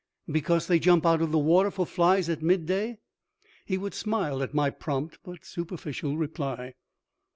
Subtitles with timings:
[0.27, 2.97] "Because they jump out of the water for flies at mid day."
[3.67, 6.73] He would smile at my prompt but superficial reply.